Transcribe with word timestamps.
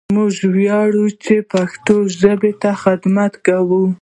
موږ 0.15 0.35
وياړو 0.55 1.05
چې 1.23 1.35
پښتو 1.51 1.95
ژبې 2.19 2.51
ته 2.61 2.71
خدمت 2.83 3.33
کوو! 3.45 3.83